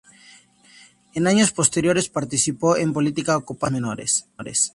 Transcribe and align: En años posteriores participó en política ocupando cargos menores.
En 1.13 1.27
años 1.27 1.51
posteriores 1.51 2.09
participó 2.09 2.75
en 2.75 2.91
política 2.91 3.37
ocupando 3.37 3.87
cargos 3.89 4.25
menores. 4.35 4.69